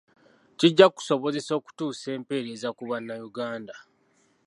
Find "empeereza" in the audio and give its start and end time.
2.17-2.69